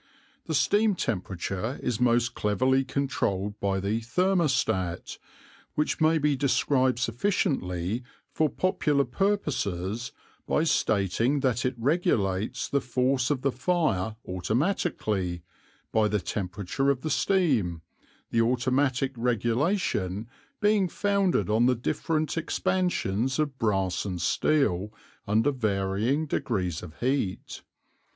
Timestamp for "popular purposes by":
8.49-10.63